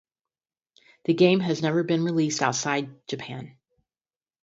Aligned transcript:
The 1.05 1.13
game 1.13 1.41
has 1.41 1.61
never 1.61 1.83
been 1.83 2.03
released 2.03 2.41
outside 2.41 3.05
Japan. 3.07 3.59